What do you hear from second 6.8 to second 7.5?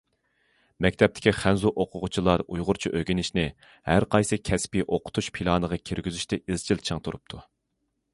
چىڭ تۇرۇپتۇ.